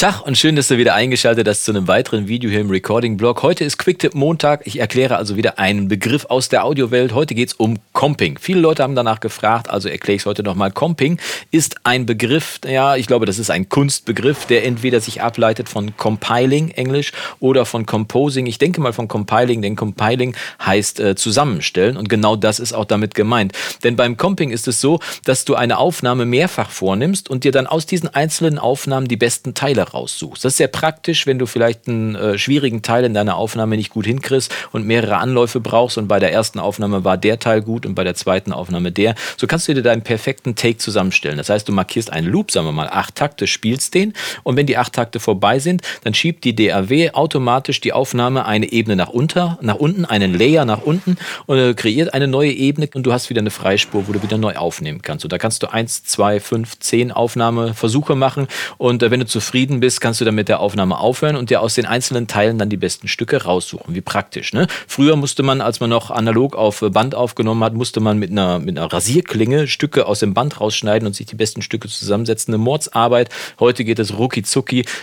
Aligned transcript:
Tag 0.00 0.22
und 0.22 0.38
schön, 0.38 0.56
dass 0.56 0.68
du 0.68 0.78
wieder 0.78 0.94
eingeschaltet 0.94 1.46
hast 1.46 1.66
zu 1.66 1.72
einem 1.72 1.86
weiteren 1.86 2.26
Video 2.26 2.48
hier 2.48 2.62
im 2.62 2.70
Recording-Blog. 2.70 3.42
Heute 3.42 3.64
ist 3.64 3.76
Quicktip 3.76 4.14
Montag. 4.14 4.62
Ich 4.66 4.78
erkläre 4.78 5.18
also 5.18 5.36
wieder 5.36 5.58
einen 5.58 5.88
Begriff 5.88 6.24
aus 6.30 6.48
der 6.48 6.64
Audiowelt. 6.64 7.12
Heute 7.12 7.34
geht 7.34 7.48
es 7.50 7.52
um 7.52 7.76
Comping. 7.92 8.38
Viele 8.40 8.60
Leute 8.60 8.82
haben 8.82 8.94
danach 8.94 9.20
gefragt, 9.20 9.68
also 9.68 9.90
erkläre 9.90 10.16
ich 10.16 10.22
es 10.22 10.26
heute 10.26 10.42
nochmal. 10.42 10.70
Comping 10.70 11.18
ist 11.50 11.76
ein 11.84 12.06
Begriff, 12.06 12.60
ja, 12.66 12.96
ich 12.96 13.08
glaube, 13.08 13.26
das 13.26 13.38
ist 13.38 13.50
ein 13.50 13.68
Kunstbegriff, 13.68 14.46
der 14.46 14.64
entweder 14.64 15.02
sich 15.02 15.20
ableitet 15.20 15.68
von 15.68 15.94
Compiling, 15.98 16.70
Englisch, 16.70 17.12
oder 17.38 17.66
von 17.66 17.84
Composing. 17.84 18.46
Ich 18.46 18.56
denke 18.56 18.80
mal 18.80 18.94
von 18.94 19.06
Compiling, 19.06 19.60
denn 19.60 19.76
Compiling 19.76 20.34
heißt 20.64 21.00
äh, 21.00 21.14
zusammenstellen 21.14 21.98
und 21.98 22.08
genau 22.08 22.36
das 22.36 22.58
ist 22.58 22.72
auch 22.72 22.86
damit 22.86 23.14
gemeint. 23.14 23.52
Denn 23.84 23.96
beim 23.96 24.16
Comping 24.16 24.50
ist 24.50 24.66
es 24.66 24.80
so, 24.80 24.98
dass 25.26 25.44
du 25.44 25.56
eine 25.56 25.76
Aufnahme 25.76 26.24
mehrfach 26.24 26.70
vornimmst 26.70 27.28
und 27.28 27.44
dir 27.44 27.52
dann 27.52 27.66
aus 27.66 27.84
diesen 27.84 28.08
einzelnen 28.08 28.58
Aufnahmen 28.58 29.06
die 29.06 29.18
besten 29.18 29.52
Teile 29.52 29.89
raussuchst. 29.92 30.44
Das 30.44 30.54
ist 30.54 30.56
sehr 30.58 30.68
praktisch, 30.68 31.26
wenn 31.26 31.38
du 31.38 31.46
vielleicht 31.46 31.88
einen 31.88 32.14
äh, 32.14 32.38
schwierigen 32.38 32.82
Teil 32.82 33.04
in 33.04 33.14
deiner 33.14 33.36
Aufnahme 33.36 33.76
nicht 33.76 33.90
gut 33.90 34.06
hinkriegst 34.06 34.54
und 34.72 34.86
mehrere 34.86 35.18
Anläufe 35.18 35.60
brauchst 35.60 35.98
und 35.98 36.08
bei 36.08 36.18
der 36.18 36.32
ersten 36.32 36.58
Aufnahme 36.58 37.04
war 37.04 37.16
der 37.16 37.38
Teil 37.38 37.62
gut 37.62 37.86
und 37.86 37.94
bei 37.94 38.04
der 38.04 38.14
zweiten 38.14 38.52
Aufnahme 38.52 38.92
der. 38.92 39.14
So 39.36 39.46
kannst 39.46 39.68
du 39.68 39.74
dir 39.74 39.82
deinen 39.82 40.02
perfekten 40.02 40.54
Take 40.54 40.78
zusammenstellen. 40.78 41.36
Das 41.38 41.50
heißt, 41.50 41.68
du 41.68 41.72
markierst 41.72 42.12
einen 42.12 42.28
Loop, 42.28 42.50
sagen 42.50 42.66
wir 42.66 42.72
mal 42.72 42.88
acht 42.88 43.14
Takte, 43.16 43.46
spielst 43.46 43.94
den 43.94 44.14
und 44.42 44.56
wenn 44.56 44.66
die 44.66 44.76
acht 44.76 44.92
Takte 44.92 45.20
vorbei 45.20 45.58
sind, 45.58 45.82
dann 46.04 46.14
schiebt 46.14 46.44
die 46.44 46.54
DAW 46.54 47.10
automatisch 47.12 47.80
die 47.80 47.92
Aufnahme 47.92 48.46
eine 48.46 48.70
Ebene 48.72 48.96
nach, 48.96 49.08
unter, 49.08 49.58
nach 49.62 49.76
unten, 49.76 50.04
einen 50.04 50.38
Layer 50.38 50.64
nach 50.64 50.82
unten 50.82 51.16
und 51.46 51.58
äh, 51.58 51.74
kreiert 51.74 52.14
eine 52.14 52.28
neue 52.28 52.52
Ebene 52.52 52.88
und 52.94 53.04
du 53.04 53.12
hast 53.12 53.30
wieder 53.30 53.40
eine 53.40 53.50
Freispur, 53.50 54.08
wo 54.08 54.12
du 54.12 54.22
wieder 54.22 54.38
neu 54.38 54.56
aufnehmen 54.56 55.02
kannst. 55.02 55.24
Und 55.24 55.32
da 55.32 55.38
kannst 55.38 55.62
du 55.62 55.72
eins, 55.72 56.04
zwei, 56.04 56.40
fünf, 56.40 56.78
zehn 56.78 57.12
Aufnahmeversuche 57.12 58.14
machen 58.14 58.48
und 58.78 59.02
äh, 59.02 59.10
wenn 59.10 59.20
du 59.20 59.26
zufrieden 59.26 59.79
bist, 59.80 60.00
kannst 60.00 60.20
du 60.20 60.24
dann 60.24 60.34
mit 60.34 60.48
der 60.48 60.60
Aufnahme 60.60 60.98
aufhören 60.98 61.36
und 61.36 61.50
dir 61.50 61.60
aus 61.60 61.74
den 61.74 61.86
einzelnen 61.86 62.26
Teilen 62.26 62.58
dann 62.58 62.68
die 62.68 62.76
besten 62.76 63.08
Stücke 63.08 63.44
raussuchen. 63.44 63.94
Wie 63.94 64.00
praktisch. 64.00 64.52
Ne? 64.52 64.66
Früher 64.86 65.16
musste 65.16 65.42
man, 65.42 65.60
als 65.60 65.80
man 65.80 65.90
noch 65.90 66.10
analog 66.10 66.54
auf 66.54 66.84
Band 66.92 67.14
aufgenommen 67.14 67.64
hat, 67.64 67.74
musste 67.74 68.00
man 68.00 68.18
mit 68.18 68.30
einer, 68.30 68.58
mit 68.58 68.78
einer 68.78 68.92
Rasierklinge 68.92 69.66
Stücke 69.66 70.06
aus 70.06 70.20
dem 70.20 70.34
Band 70.34 70.60
rausschneiden 70.60 71.06
und 71.06 71.14
sich 71.14 71.26
die 71.26 71.34
besten 71.34 71.62
Stücke 71.62 71.88
zusammensetzen. 71.88 72.54
Eine 72.54 72.62
Mordsarbeit. 72.62 73.30
Heute 73.58 73.84
geht 73.84 73.98
es 73.98 74.18
rucki 74.18 74.44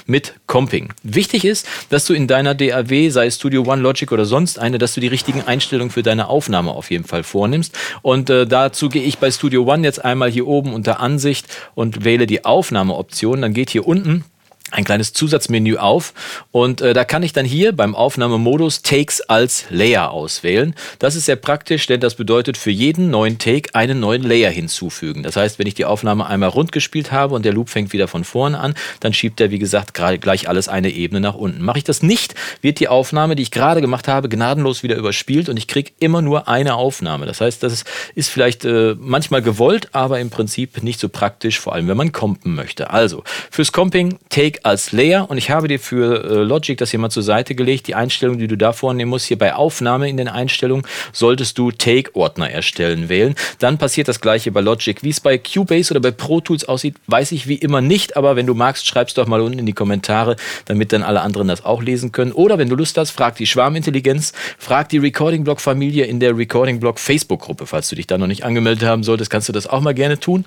mit 0.05 0.33
Comping. 0.47 0.93
Wichtig 1.03 1.45
ist, 1.45 1.67
dass 1.89 2.05
du 2.05 2.13
in 2.13 2.27
deiner 2.27 2.55
DAW, 2.55 3.09
sei 3.09 3.27
es 3.27 3.35
Studio 3.35 3.63
One, 3.63 3.81
Logic 3.81 4.11
oder 4.11 4.25
sonst 4.25 4.59
eine, 4.59 4.77
dass 4.77 4.93
du 4.93 5.01
die 5.01 5.07
richtigen 5.07 5.41
Einstellungen 5.41 5.91
für 5.91 6.03
deine 6.03 6.27
Aufnahme 6.27 6.71
auf 6.71 6.91
jeden 6.91 7.05
Fall 7.05 7.23
vornimmst. 7.23 7.77
Und 8.01 8.29
äh, 8.29 8.45
dazu 8.45 8.89
gehe 8.89 9.03
ich 9.03 9.17
bei 9.17 9.31
Studio 9.31 9.63
One 9.63 9.83
jetzt 9.83 10.03
einmal 10.03 10.29
hier 10.29 10.47
oben 10.47 10.73
unter 10.73 10.99
Ansicht 10.99 11.47
und 11.75 12.03
wähle 12.03 12.27
die 12.27 12.45
Aufnahmeoption. 12.45 13.41
Dann 13.41 13.53
geht 13.53 13.69
hier 13.69 13.87
unten 13.87 14.23
ein 14.71 14.83
kleines 14.83 15.13
Zusatzmenü 15.13 15.77
auf 15.77 16.13
und 16.51 16.81
äh, 16.81 16.93
da 16.93 17.05
kann 17.05 17.23
ich 17.23 17.33
dann 17.33 17.45
hier 17.45 17.71
beim 17.71 17.95
Aufnahmemodus 17.95 18.81
Takes 18.81 19.21
als 19.21 19.65
Layer 19.69 20.11
auswählen. 20.11 20.75
Das 20.99 21.15
ist 21.15 21.25
sehr 21.25 21.35
praktisch, 21.37 21.87
denn 21.87 21.99
das 21.99 22.15
bedeutet 22.15 22.57
für 22.57 22.71
jeden 22.71 23.09
neuen 23.09 23.37
Take 23.37 23.73
einen 23.75 23.99
neuen 23.99 24.23
Layer 24.23 24.51
hinzufügen. 24.51 25.23
Das 25.23 25.35
heißt, 25.35 25.59
wenn 25.59 25.67
ich 25.67 25.73
die 25.73 25.85
Aufnahme 25.85 26.27
einmal 26.27 26.49
rund 26.49 26.71
gespielt 26.71 27.11
habe 27.11 27.35
und 27.35 27.45
der 27.45 27.53
Loop 27.53 27.69
fängt 27.69 27.93
wieder 27.93 28.07
von 28.07 28.23
vorne 28.23 28.59
an, 28.59 28.75
dann 28.99 29.13
schiebt 29.13 29.39
er, 29.39 29.51
wie 29.51 29.59
gesagt, 29.59 29.93
gerade 29.93 30.19
gleich 30.19 30.49
alles 30.49 30.67
eine 30.67 30.89
Ebene 30.89 31.21
nach 31.21 31.35
unten. 31.35 31.63
Mache 31.63 31.79
ich 31.79 31.83
das 31.83 32.03
nicht, 32.03 32.35
wird 32.61 32.79
die 32.79 32.87
Aufnahme, 32.87 33.35
die 33.35 33.43
ich 33.43 33.51
gerade 33.51 33.81
gemacht 33.81 34.07
habe, 34.07 34.27
gnadenlos 34.29 34.83
wieder 34.83 34.97
überspielt 34.97 35.49
und 35.49 35.57
ich 35.57 35.67
kriege 35.67 35.91
immer 35.99 36.21
nur 36.21 36.47
eine 36.47 36.75
Aufnahme. 36.75 37.25
Das 37.25 37.41
heißt, 37.41 37.63
das 37.63 37.85
ist 38.15 38.29
vielleicht 38.29 38.65
äh, 38.65 38.95
manchmal 38.99 39.41
gewollt, 39.41 39.89
aber 39.93 40.19
im 40.19 40.29
Prinzip 40.29 40.83
nicht 40.83 40.99
so 40.99 41.09
praktisch, 41.09 41.59
vor 41.59 41.73
allem 41.73 41.87
wenn 41.87 41.97
man 41.97 42.11
compen 42.11 42.55
möchte. 42.55 42.89
Also, 42.89 43.23
fürs 43.49 43.71
Comping 43.71 44.17
Take 44.29 44.56
als 44.65 44.91
Layer 44.91 45.29
und 45.29 45.37
ich 45.37 45.49
habe 45.49 45.67
dir 45.67 45.79
für 45.79 46.23
äh, 46.23 46.43
Logic 46.43 46.77
das 46.77 46.91
hier 46.91 46.99
mal 46.99 47.09
zur 47.09 47.23
Seite 47.23 47.55
gelegt. 47.55 47.87
Die 47.87 47.95
Einstellung, 47.95 48.37
die 48.37 48.47
du 48.47 48.57
da 48.57 48.73
vornehmen 48.73 49.09
musst, 49.09 49.25
hier 49.25 49.37
bei 49.37 49.53
Aufnahme 49.53 50.09
in 50.09 50.17
den 50.17 50.27
Einstellungen, 50.27 50.85
solltest 51.13 51.57
du 51.57 51.71
Take-Ordner 51.71 52.49
erstellen 52.49 53.09
wählen. 53.09 53.35
Dann 53.59 53.77
passiert 53.77 54.07
das 54.07 54.21
gleiche 54.21 54.51
bei 54.51 54.61
Logic. 54.61 55.01
Wie 55.03 55.09
es 55.09 55.19
bei 55.19 55.37
Cubase 55.37 55.91
oder 55.91 55.99
bei 55.99 56.11
Pro 56.11 56.41
Tools 56.41 56.65
aussieht, 56.65 56.95
weiß 57.07 57.31
ich 57.31 57.47
wie 57.47 57.55
immer 57.55 57.81
nicht, 57.81 58.17
aber 58.17 58.35
wenn 58.35 58.45
du 58.45 58.53
magst, 58.53 58.87
schreib's 58.87 59.13
doch 59.13 59.27
mal 59.27 59.41
unten 59.41 59.59
in 59.59 59.65
die 59.65 59.73
Kommentare, 59.73 60.35
damit 60.65 60.93
dann 60.93 61.03
alle 61.03 61.21
anderen 61.21 61.47
das 61.47 61.65
auch 61.65 61.81
lesen 61.81 62.11
können. 62.11 62.31
Oder 62.31 62.57
wenn 62.57 62.69
du 62.69 62.75
Lust 62.75 62.97
hast, 62.97 63.11
frag 63.11 63.35
die 63.35 63.47
Schwarmintelligenz, 63.47 64.33
frag 64.57 64.89
die 64.89 64.97
Recording 64.97 65.43
Blog 65.43 65.61
Familie 65.61 66.05
in 66.05 66.19
der 66.19 66.37
Recording 66.37 66.79
Blog 66.79 66.99
Facebook 66.99 67.41
Gruppe. 67.41 67.65
Falls 67.65 67.89
du 67.89 67.95
dich 67.95 68.07
da 68.07 68.17
noch 68.17 68.27
nicht 68.27 68.43
angemeldet 68.43 68.87
haben 68.87 69.03
solltest, 69.03 69.29
kannst 69.29 69.49
du 69.49 69.53
das 69.53 69.67
auch 69.67 69.81
mal 69.81 69.93
gerne 69.93 70.19
tun. 70.19 70.45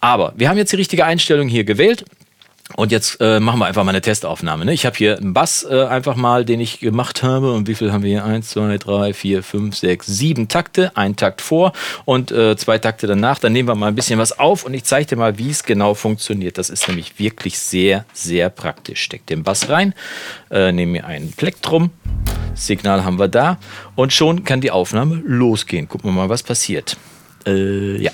Aber 0.00 0.32
wir 0.36 0.48
haben 0.48 0.58
jetzt 0.58 0.72
die 0.72 0.76
richtige 0.76 1.04
Einstellung 1.04 1.48
hier 1.48 1.64
gewählt. 1.64 2.04
Und 2.76 2.92
jetzt 2.92 3.20
äh, 3.20 3.40
machen 3.40 3.58
wir 3.58 3.66
einfach 3.66 3.84
mal 3.84 3.90
eine 3.90 4.00
Testaufnahme. 4.00 4.64
Ne? 4.64 4.72
Ich 4.72 4.86
habe 4.86 4.96
hier 4.96 5.18
einen 5.18 5.34
Bass 5.34 5.66
äh, 5.68 5.84
einfach 5.84 6.16
mal, 6.16 6.44
den 6.44 6.60
ich 6.60 6.80
gemacht 6.80 7.22
habe. 7.22 7.52
Und 7.52 7.68
wie 7.68 7.74
viel 7.74 7.92
haben 7.92 8.02
wir 8.02 8.10
hier? 8.10 8.24
Eins, 8.24 8.50
zwei, 8.50 8.78
drei, 8.78 9.12
vier, 9.12 9.42
fünf, 9.42 9.76
sechs, 9.76 10.06
sieben 10.06 10.48
Takte. 10.48 10.96
Ein 10.96 11.16
Takt 11.16 11.40
vor 11.40 11.72
und 12.04 12.32
äh, 12.32 12.56
zwei 12.56 12.78
Takte 12.78 13.06
danach. 13.06 13.38
Dann 13.38 13.52
nehmen 13.52 13.68
wir 13.68 13.74
mal 13.74 13.88
ein 13.88 13.94
bisschen 13.94 14.18
was 14.18 14.38
auf 14.38 14.64
und 14.64 14.74
ich 14.74 14.84
zeige 14.84 15.06
dir 15.06 15.16
mal, 15.16 15.38
wie 15.38 15.50
es 15.50 15.64
genau 15.64 15.94
funktioniert. 15.94 16.58
Das 16.58 16.70
ist 16.70 16.88
nämlich 16.88 17.18
wirklich 17.18 17.58
sehr, 17.58 18.04
sehr 18.12 18.50
praktisch. 18.50 19.02
Steck 19.02 19.26
den 19.26 19.42
Bass 19.42 19.68
rein, 19.68 19.94
äh, 20.50 20.72
nehme 20.72 20.92
mir 20.92 21.06
ein 21.06 21.32
Plektrum. 21.36 21.90
Signal 22.54 23.04
haben 23.04 23.18
wir 23.18 23.28
da. 23.28 23.58
Und 23.94 24.12
schon 24.12 24.44
kann 24.44 24.60
die 24.60 24.70
Aufnahme 24.70 25.22
losgehen. 25.24 25.88
Gucken 25.88 26.10
wir 26.10 26.14
mal, 26.14 26.28
was 26.28 26.42
passiert. 26.42 26.96
Äh, 27.46 27.96
ja. 28.00 28.12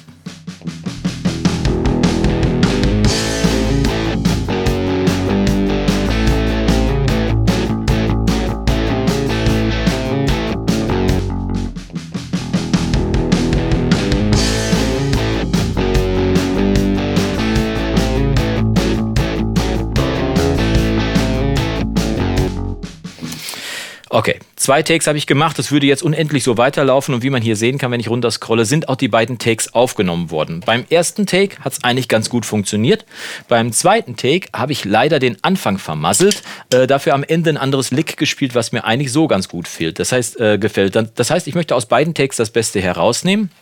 Okay, 24.19 24.41
zwei 24.57 24.83
Takes 24.83 25.07
habe 25.07 25.17
ich 25.17 25.29
gemacht. 25.29 25.61
Das 25.61 25.71
würde 25.71 25.87
jetzt 25.87 26.03
unendlich 26.03 26.43
so 26.43 26.57
weiterlaufen. 26.57 27.15
Und 27.15 27.23
wie 27.23 27.31
man 27.31 27.41
hier 27.41 27.55
sehen 27.55 27.79
kann, 27.79 27.93
wenn 27.93 28.01
ich 28.01 28.11
runter 28.11 28.33
scrolle, 28.33 28.65
sind 28.65 28.89
auch 28.89 28.97
die 28.97 29.07
beiden 29.07 29.39
Takes 29.39 29.75
aufgenommen 29.75 30.33
worden. 30.33 30.59
Beim 30.67 30.85
ersten 30.91 31.25
Take 31.25 31.61
hat 31.61 31.75
es 31.75 31.85
eigentlich 31.85 32.09
ganz 32.09 32.29
gut 32.29 32.45
funktioniert. 32.45 33.07
Beim 33.47 33.71
zweiten 33.71 34.17
Take 34.17 34.49
habe 34.53 34.73
ich 34.73 34.85
leider 34.85 35.21
den 35.21 35.37
Anfang 35.43 35.79
vermasselt. 35.79 36.43
Äh, 36.75 36.89
dafür 36.89 37.15
am 37.15 37.23
Ende 37.23 37.51
ein 37.51 37.57
anderes 37.57 37.93
Lick 37.93 38.17
gespielt, 38.17 38.57
was 38.57 38.73
mir 38.73 38.85
eigentlich 38.85 39.13
so 39.13 39.29
ganz 39.29 39.49
gut 39.49 39.69
fehlt. 39.69 40.01
Das 40.01 40.11
heißt, 40.11 40.41
äh, 40.41 40.59
gefällt. 40.59 40.97
Das 41.15 41.31
heißt, 41.31 41.47
ich 41.47 41.55
möchte 41.55 41.77
aus 41.77 41.87
beiden 41.87 42.13
Takes 42.13 42.39
das 42.39 42.51
Beste 42.51 42.81
herausnehmen. 42.81 43.53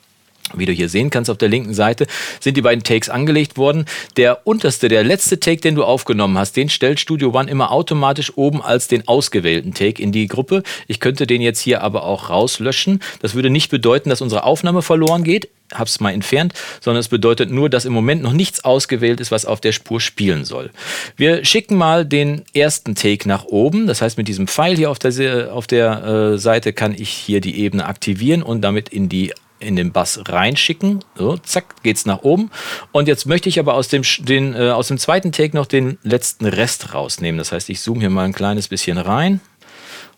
Wie 0.55 0.67
du 0.67 0.73
hier 0.73 0.89
sehen 0.89 1.11
kannst 1.11 1.31
auf 1.31 1.39
der 1.39 1.49
linken 1.49 1.75
Seite, 1.75 2.07
sind 2.41 2.57
die 2.57 2.63
beiden 2.63 2.85
Takes 2.85 3.09
angelegt 3.09 3.57
worden. 3.57 3.85
Der 4.17 4.47
unterste, 4.47 4.89
der 4.89 5.03
letzte 5.03 5.41
Take, 5.41 5.61
den 5.61 5.75
du 5.75 5.85
aufgenommen 5.85 6.39
hast, 6.39 6.57
den 6.57 6.69
stellt 6.69 7.01
Studio 7.01 7.33
One 7.35 7.51
immer 7.51 7.73
automatisch 7.73 8.37
oben 8.37 8.63
als 8.63 8.87
den 8.87 9.09
ausgewählten 9.09 9.75
Take 9.75 10.01
in 10.01 10.13
die 10.13 10.29
Gruppe. 10.29 10.63
Ich 10.87 11.01
könnte 11.01 11.27
den 11.27 11.43
jetzt 11.43 11.61
hier 11.61 11.83
aber 11.83 12.05
auch 12.05 12.31
rauslöschen. 12.31 13.01
Das 13.21 13.35
würde 13.35 13.51
nicht 13.51 13.71
bedeuten, 13.71 14.09
dass 14.09 14.21
unsere 14.21 14.45
Aufnahme 14.45 14.83
verloren 14.83 15.25
geht. 15.25 15.49
Hab's 15.75 15.99
mal 15.99 16.13
entfernt, 16.13 16.55
sondern 16.81 17.01
es 17.01 17.09
bedeutet 17.09 17.51
nur, 17.51 17.69
dass 17.69 17.85
im 17.85 17.93
Moment 17.93 18.23
noch 18.23 18.33
nichts 18.33 18.65
ausgewählt 18.65 19.19
ist, 19.21 19.33
was 19.33 19.47
auf 19.47 19.61
der 19.61 19.73
Spur 19.73 20.01
spielen 20.01 20.45
soll. 20.45 20.71
Wir 21.17 21.45
schicken 21.45 21.77
mal 21.77 22.05
den 22.05 22.43
ersten 22.55 22.95
Take 22.95 23.29
nach 23.29 23.47
oben. 23.47 23.89
Das 23.89 24.01
heißt, 24.01 24.17
mit 24.17 24.29
diesem 24.29 24.47
Pfeil 24.47 24.77
hier 24.77 24.93
auf 24.93 25.01
der, 25.01 25.53
auf 25.53 25.67
der 25.67 26.05
äh, 26.05 26.39
Seite 26.39 26.73
kann 26.73 26.95
ich 26.97 27.09
hier 27.09 27.41
die 27.41 27.59
Ebene 27.59 27.87
aktivieren 27.87 28.45
und 28.45 28.61
damit 28.61 28.91
in 28.91 29.09
die 29.09 29.33
in 29.59 29.77
den 29.77 29.93
Bass 29.93 30.21
reinschicken. 30.27 31.05
So, 31.15 31.37
zack, 31.39 31.83
geht's 31.83 32.07
nach 32.07 32.23
oben. 32.23 32.51
Und 32.93 33.09
jetzt 33.09 33.27
möchte 33.27 33.49
ich 33.49 33.59
aber 33.59 33.75
aus 33.75 33.89
dem, 33.89 34.03
den, 34.21 34.55
äh, 34.55 34.71
aus 34.71 34.89
dem 34.89 34.99
zweiten 34.99 35.33
Take 35.33 35.57
noch 35.57 35.67
den 35.67 35.99
letzten 36.03 36.47
Rest 36.47 36.95
rausnehmen. 36.95 37.39
Das 37.39 37.53
heißt, 37.53 37.69
ich 37.71 37.81
zoome 37.81 38.01
hier 38.01 38.11
mal 38.11 38.25
ein 38.25 38.33
kleines 38.33 38.69
bisschen 38.69 38.99
rein 38.99 39.41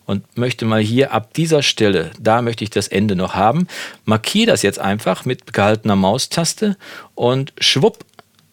und 0.09 0.37
möchte 0.39 0.65
mal 0.65 0.81
hier 0.81 1.13
ab 1.13 1.35
dieser 1.35 1.61
Stelle, 1.61 2.09
da 2.19 2.41
möchte 2.41 2.63
ich 2.63 2.71
das 2.71 2.87
Ende 2.87 3.15
noch 3.15 3.35
haben. 3.35 3.67
Markiere 4.05 4.47
das 4.47 4.63
jetzt 4.63 4.79
einfach 4.79 5.23
mit 5.23 5.53
gehaltener 5.53 5.95
Maustaste 5.95 6.77
und 7.13 7.53
schwupp 7.59 8.03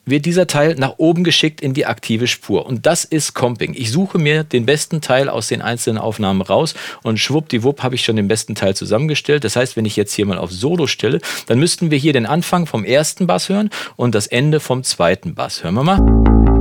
wird 0.07 0.25
dieser 0.25 0.47
Teil 0.47 0.77
nach 0.77 0.95
oben 0.97 1.25
geschickt 1.25 1.61
in 1.61 1.75
die 1.75 1.85
aktive 1.85 2.27
Spur. 2.27 2.65
Und 2.65 2.87
das 2.87 3.05
ist 3.05 3.35
Comping. 3.35 3.75
Ich 3.77 3.91
suche 3.91 4.19
mir 4.19 4.45
den 4.45 4.65
besten 4.65 5.01
Teil 5.01 5.29
aus 5.29 5.49
den 5.49 5.61
einzelnen 5.61 5.99
Aufnahmen 5.99 6.41
raus 6.41 6.75
und 7.03 7.19
schwuppdiwupp 7.19 7.83
habe 7.83 7.97
ich 7.97 8.05
schon 8.05 8.17
den 8.17 8.29
besten 8.29 8.55
Teil 8.55 8.75
zusammengestellt. 8.75 9.45
Das 9.45 9.57
heißt, 9.57 9.77
wenn 9.77 9.85
ich 9.85 9.97
jetzt 9.97 10.15
hier 10.15 10.25
mal 10.25 10.39
auf 10.39 10.53
Solo 10.53 10.87
stelle, 10.87 11.21
dann 11.49 11.59
müssten 11.59 11.91
wir 11.91 11.99
hier 11.99 12.13
den 12.13 12.27
Anfang 12.27 12.67
vom 12.67 12.85
ersten 12.85 13.27
Bass 13.27 13.49
hören 13.49 13.71
und 13.97 14.15
das 14.15 14.29
Ende 14.29 14.61
vom 14.61 14.85
zweiten 14.85 15.35
Bass. 15.35 15.65
Hören 15.65 15.75
wir 15.75 15.83
mal. 15.83 16.56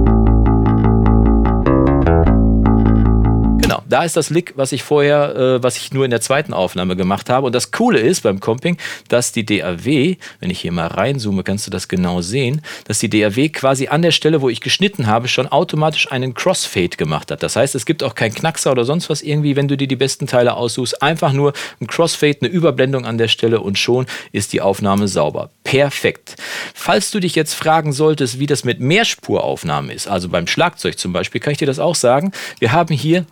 Da 3.88 4.04
ist 4.04 4.18
das 4.18 4.30
Lick, 4.30 4.54
was 4.56 4.72
ich 4.72 4.84
vorher, 4.84 5.36
äh, 5.36 5.64
was 5.64 5.78
ich 5.78 5.94
nur 5.94 6.06
in 6.06 6.12
der 6.12 6.22
zweiten 6.22 6.54
Aufnahme 6.54 6.96
gemacht 6.96 7.30
habe. 7.30 7.46
Und 7.46 7.56
das 7.56 7.72
Coole 7.72 8.00
ist 8.00 8.24
beim 8.24 8.40
Comping, 8.40 8.78
dass 9.08 9.32
die 9.32 9.46
DAW, 9.46 10.18
wenn 10.40 10.50
ich 10.50 10.60
hier 10.60 10.72
mal 10.72 10.88
reinzoome, 10.88 11.44
kannst 11.44 11.68
du 11.68 11.72
das 11.72 11.88
genau 11.88 12.22
sehen, 12.22 12.62
dass 12.88 13.00
die 13.00 13.10
DAW 13.10 13.50
quasi 13.50 13.88
an 13.88 14.02
der 14.02 14.12
Stelle, 14.12 14.42
wo 14.42 14.50
ich 14.50 14.62
geschnitten 14.62 15.08
habe, 15.08 15.28
schon 15.28 15.48
automatisch 15.48 16.12
einen 16.12 16.34
Crossfade 16.34 16.98
gemacht 16.98 17.32
hat. 17.32 17.44
Das 17.44 17.56
heißt, 17.56 17.76
es 17.76 17.86
gibt 17.86 18.04
auch 18.04 18.16
keinen 18.16 18.34
Knackser 18.34 18.72
oder 18.72 18.86
sonst 18.86 19.10
was 19.10 19.22
irgendwie, 19.22 19.56
wenn 19.56 19.68
du 19.68 19.78
dir 19.78 19.88
die 19.88 19.96
besten 19.96 20.28
Teile 20.28 20.56
aussuchst. 20.56 21.02
Einfach 21.02 21.34
nur 21.34 21.54
ein 21.80 21.88
Crossfade, 21.88 22.40
eine 22.42 22.50
Überblendung 22.50 23.06
an 23.06 23.18
der 23.18 23.28
Stelle 23.28 23.62
und 23.62 23.78
schon 23.78 24.06
ist 24.32 24.54
die 24.54 24.62
Aufnahme 24.62 25.08
sauber. 25.08 25.50
Perfekt. 25.64 26.36
Falls 26.74 27.12
du 27.12 27.20
dich 27.20 27.36
jetzt 27.36 27.54
fragen 27.54 27.94
solltest, 27.94 28.40
wie 28.40 28.48
das 28.48 28.64
mit 28.64 28.80
Mehrspuraufnahmen 28.80 29.92
ist, 29.92 30.08
also 30.08 30.30
beim 30.30 30.48
Schlagzeug 30.48 30.98
zum 30.98 31.14
Beispiel, 31.14 31.42
kann 31.42 31.52
ich 31.52 31.58
dir 31.58 31.66
das 31.66 31.80
auch 31.80 31.96
sagen. 31.96 32.32
Wir 32.60 32.72
haben 32.72 32.94
hier 32.94 33.26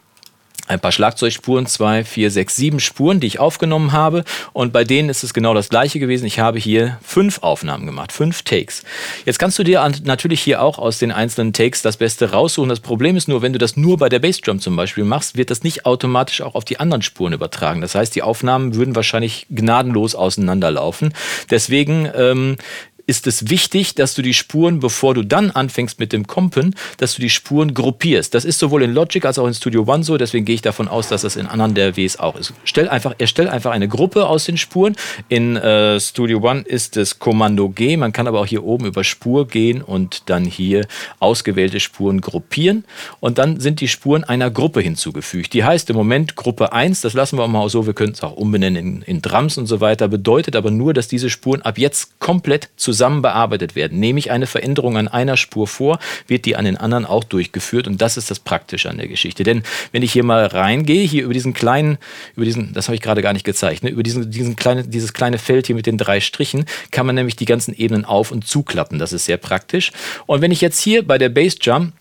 ein 0.68 0.80
paar 0.80 0.92
Schlagzeugspuren, 0.92 1.65
zwei, 1.65 2.04
vier, 2.04 2.31
sechs, 2.31 2.56
sieben 2.56 2.80
Spuren, 2.80 3.19
die 3.19 3.27
ich 3.27 3.39
aufgenommen 3.39 3.92
habe. 3.92 4.24
Und 4.54 4.71
bei 4.71 4.83
denen 4.83 5.10
ist 5.10 5.24
es 5.24 5.33
genau 5.33 5.54
das 5.54 5.69
gleiche 5.69 6.00
gewesen. 6.00 6.25
Ich 6.25 6.39
habe 6.39 6.57
hier 6.57 7.00
fünf 7.04 7.39
Aufnahmen 7.44 7.86
gemacht, 7.86 8.12
fünf 8.12 8.44
Takes. 8.44 8.83
Jetzt 9.25 9.39
kannst 9.39 9.60
du 9.60 9.63
dir 9.63 9.89
natürlich 10.04 10.42
hier 10.42 10.62
auch 10.62 10.80
aus 10.80 11.00
den 11.00 11.12
einzelnen 11.12 11.51
Takes 11.51 11.81
das 11.81 11.98
Beste 11.98 12.31
raussuchen. 12.31 12.69
Das 12.69 12.80
Problem 12.80 13.18
ist 13.18 13.27
nur, 13.27 13.42
wenn 13.42 13.54
du 13.54 13.60
das 13.60 13.75
nur 13.75 13.98
bei 13.98 14.10
der 14.10 14.19
Bassdrum 14.19 14.60
zum 14.60 14.75
Beispiel 14.75 15.04
machst, 15.04 15.38
wird 15.38 15.51
das 15.51 15.63
nicht 15.63 15.86
automatisch 15.86 16.42
auch 16.42 16.56
auf 16.56 16.65
die 16.65 16.80
anderen 16.80 17.01
Spuren 17.01 17.33
übertragen. 17.33 17.81
Das 17.81 17.95
heißt, 17.95 18.15
die 18.15 18.24
Aufnahmen 18.24 18.75
würden 18.75 18.95
wahrscheinlich 18.95 19.48
gnadenlos 19.50 20.15
auseinanderlaufen. 20.15 21.13
Deswegen 21.50 22.10
ähm, 22.15 22.56
ist 23.05 23.27
es 23.27 23.50
wichtig, 23.50 23.95
dass 23.95 24.13
du 24.13 24.21
die 24.21 24.33
Spuren, 24.33 24.79
bevor 24.79 25.13
du 25.13 25.23
dann 25.23 25.51
anfängst 25.51 26.00
mit 26.00 26.13
dem 26.13 26.25
Kompen, 26.25 26.75
dass 26.97 27.15
du 27.15 27.21
die 27.21 27.29
Spuren 27.29 27.73
gruppierst. 27.73 28.33
Das 28.33 28.45
ist 28.45 28.59
sowohl 28.59 28.83
in 28.83 28.94
Logic 28.94 29.23
als 29.25 29.38
auch 29.38 29.47
in 29.47 29.53
Studio 29.53 29.83
One 29.85 30.03
so, 30.03 30.17
deswegen 30.17 30.45
gehe 30.45 30.55
ich 30.55 30.61
davon 30.61 30.88
aus, 30.88 31.09
dass 31.09 31.23
das 31.23 31.35
in 31.35 31.47
anderen 31.47 31.73
DAWs 31.73 32.17
auch 32.17 32.35
ist. 32.35 32.53
Stell 32.63 32.88
einfach, 32.88 33.15
erstell 33.17 33.50
einfach 33.50 33.71
eine 33.71 33.88
Gruppe 33.88 34.27
aus 34.27 34.45
den 34.45 34.57
Spuren. 34.57 34.95
In 35.27 35.57
äh, 35.57 36.00
Studio 36.00 36.39
One 36.39 36.61
ist 36.61 36.95
es 36.95 37.19
Kommando 37.19 37.69
G, 37.69 37.97
man 37.97 38.13
kann 38.13 38.27
aber 38.27 38.39
auch 38.39 38.45
hier 38.45 38.63
oben 38.63 38.85
über 38.85 39.03
Spur 39.03 39.47
gehen 39.47 39.81
und 39.81 40.29
dann 40.29 40.45
hier 40.45 40.88
ausgewählte 41.19 41.79
Spuren 41.81 42.21
gruppieren 42.21 42.85
und 43.19 43.38
dann 43.38 43.59
sind 43.59 43.81
die 43.81 43.89
Spuren 43.89 44.23
einer 44.23 44.50
Gruppe 44.50 44.79
hinzugefügt. 44.79 45.53
Die 45.53 45.65
heißt 45.65 45.89
im 45.89 45.97
Moment 45.97 46.35
Gruppe 46.35 46.71
1, 46.71 47.01
das 47.01 47.13
lassen 47.13 47.38
wir 47.38 47.47
mal 47.50 47.67
so, 47.67 47.85
wir 47.85 47.94
können 47.94 48.13
es 48.13 48.23
auch 48.23 48.33
umbenennen 48.33 48.77
in, 48.77 49.01
in 49.01 49.21
Drums 49.21 49.57
und 49.57 49.65
so 49.65 49.81
weiter, 49.81 50.07
bedeutet 50.07 50.55
aber 50.55 50.71
nur, 50.71 50.94
dass 50.94 51.09
diese 51.09 51.29
Spuren 51.29 51.61
ab 51.63 51.77
jetzt 51.77 52.19
komplett 52.19 52.69
zusammen 52.77 52.92
zusammen 52.93 53.23
bearbeitet 53.23 53.75
werden. 53.75 53.99
Nehme 53.99 54.19
ich 54.19 54.29
eine 54.29 54.45
Veränderung 54.45 54.97
an 54.97 55.07
einer 55.07 55.35
Spur 55.35 55.67
vor, 55.67 55.97
wird 56.27 56.45
die 56.45 56.55
an 56.55 56.63
den 56.63 56.77
anderen 56.77 57.05
auch 57.07 57.23
durchgeführt 57.23 57.87
und 57.87 57.99
das 57.99 58.17
ist 58.17 58.29
das 58.29 58.39
Praktische 58.39 58.87
an 58.87 58.97
der 58.97 59.07
Geschichte. 59.07 59.43
Denn 59.43 59.63
wenn 59.91 60.03
ich 60.03 60.13
hier 60.13 60.23
mal 60.23 60.45
reingehe, 60.45 61.03
hier 61.07 61.23
über 61.23 61.33
diesen 61.33 61.55
kleinen, 61.55 61.97
über 62.35 62.45
diesen, 62.45 62.71
das 62.73 62.87
habe 62.87 62.95
ich 62.95 63.01
gerade 63.01 63.23
gar 63.23 63.33
nicht 63.33 63.45
gezeigt, 63.45 63.83
ne, 63.83 63.89
über 63.89 64.03
diesen, 64.03 64.29
diesen 64.29 64.55
kleine, 64.55 64.83
dieses 64.83 65.13
kleine 65.13 65.39
Feld 65.39 65.65
hier 65.65 65.75
mit 65.75 65.87
den 65.87 65.97
drei 65.97 66.19
Strichen, 66.19 66.65
kann 66.91 67.07
man 67.07 67.15
nämlich 67.15 67.35
die 67.35 67.45
ganzen 67.45 67.73
Ebenen 67.73 68.05
auf- 68.05 68.31
und 68.31 68.45
zuklappen. 68.45 68.99
Das 68.99 69.11
ist 69.11 69.25
sehr 69.25 69.37
praktisch. 69.37 69.91
Und 70.27 70.41
wenn 70.41 70.51
ich 70.51 70.61
jetzt 70.61 70.79
hier 70.79 71.05
bei 71.05 71.17
der 71.17 71.29
Bass 71.29 71.57
Jump 71.59 71.93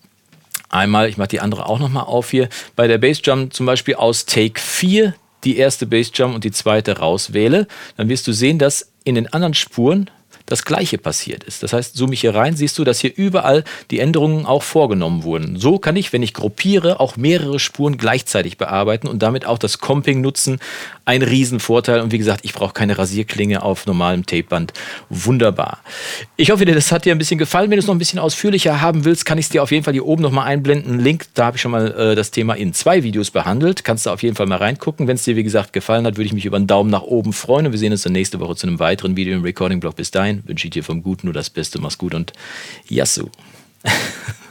einmal, 0.69 1.09
ich 1.09 1.17
mache 1.17 1.29
die 1.29 1.39
andere 1.39 1.67
auch 1.67 1.79
nochmal 1.79 2.05
auf 2.05 2.29
hier, 2.29 2.49
bei 2.75 2.87
der 2.87 2.99
Bass 2.99 3.19
Jump 3.23 3.51
zum 3.51 3.65
Beispiel 3.65 3.95
aus 3.95 4.27
Take 4.27 4.61
4 4.61 5.15
die 5.43 5.57
erste 5.57 5.87
Bass 5.87 6.11
Jump 6.13 6.35
und 6.35 6.43
die 6.43 6.51
zweite 6.51 6.99
rauswähle, 6.99 7.67
dann 7.97 8.09
wirst 8.09 8.27
du 8.27 8.31
sehen, 8.31 8.59
dass 8.59 8.91
in 9.03 9.15
den 9.15 9.27
anderen 9.33 9.53
Spuren 9.53 10.09
das 10.45 10.65
Gleiche 10.65 10.97
passiert 10.97 11.43
ist. 11.43 11.63
Das 11.63 11.73
heißt, 11.73 11.95
zoome 11.95 12.13
ich 12.13 12.21
hier 12.21 12.35
rein, 12.35 12.55
siehst 12.55 12.77
du, 12.77 12.83
dass 12.83 12.99
hier 12.99 13.11
überall 13.15 13.63
die 13.91 13.99
Änderungen 13.99 14.45
auch 14.45 14.63
vorgenommen 14.63 15.23
wurden. 15.23 15.57
So 15.57 15.79
kann 15.79 15.95
ich, 15.95 16.11
wenn 16.11 16.23
ich 16.23 16.33
gruppiere, 16.33 16.99
auch 16.99 17.15
mehrere 17.15 17.59
Spuren 17.59 17.97
gleichzeitig 17.97 18.57
bearbeiten 18.57 19.07
und 19.07 19.23
damit 19.23 19.45
auch 19.45 19.57
das 19.57 19.79
Comping 19.79 20.21
nutzen. 20.21 20.59
Ein 21.05 21.21
Riesenvorteil. 21.21 22.01
Und 22.01 22.11
wie 22.11 22.17
gesagt, 22.17 22.41
ich 22.43 22.53
brauche 22.53 22.73
keine 22.73 22.97
Rasierklinge 22.97 23.61
auf 23.63 23.85
normalem 23.85 24.25
Tapeband. 24.25 24.73
Wunderbar. 25.09 25.79
Ich 26.37 26.51
hoffe, 26.51 26.65
das 26.65 26.91
hat 26.91 27.05
dir 27.05 27.13
ein 27.13 27.17
bisschen 27.17 27.37
gefallen. 27.37 27.69
Wenn 27.69 27.77
du 27.77 27.81
es 27.81 27.87
noch 27.87 27.95
ein 27.95 27.99
bisschen 27.99 28.19
ausführlicher 28.19 28.81
haben 28.81 29.05
willst, 29.05 29.25
kann 29.25 29.37
ich 29.37 29.45
es 29.45 29.49
dir 29.49 29.63
auf 29.63 29.71
jeden 29.71 29.83
Fall 29.83 29.93
hier 29.93 30.05
oben 30.05 30.23
nochmal 30.23 30.47
einblenden. 30.47 30.99
Link, 30.99 31.27
da 31.33 31.45
habe 31.45 31.57
ich 31.57 31.61
schon 31.61 31.71
mal 31.71 31.91
äh, 31.91 32.15
das 32.15 32.31
Thema 32.31 32.53
in 32.53 32.73
zwei 32.73 33.03
Videos 33.03 33.31
behandelt. 33.31 33.83
Kannst 33.83 34.05
du 34.05 34.11
auf 34.11 34.23
jeden 34.23 34.35
Fall 34.35 34.45
mal 34.45 34.57
reingucken. 34.57 35.07
Wenn 35.07 35.15
es 35.15 35.23
dir, 35.23 35.35
wie 35.35 35.43
gesagt, 35.43 35.73
gefallen 35.73 36.05
hat, 36.05 36.15
würde 36.15 36.27
ich 36.27 36.33
mich 36.33 36.45
über 36.45 36.57
einen 36.57 36.67
Daumen 36.67 36.89
nach 36.89 37.03
oben 37.03 37.33
freuen. 37.33 37.65
Und 37.65 37.73
wir 37.73 37.79
sehen 37.79 37.91
uns 37.91 38.03
dann 38.03 38.13
nächste 38.13 38.39
Woche 38.39 38.55
zu 38.55 38.67
einem 38.67 38.79
weiteren 38.79 39.15
Video 39.15 39.35
im 39.35 39.43
Recording-Blog. 39.43 39.95
Bis 39.95 40.11
dahin 40.11 40.32
wünsche 40.45 40.67
ich 40.67 40.71
dir 40.71 40.83
vom 40.83 41.03
Guten 41.03 41.27
nur 41.27 41.33
das 41.33 41.49
Beste. 41.49 41.79
Mach's 41.79 41.97
gut 41.97 42.13
und 42.13 42.33
Yassou. 42.89 43.29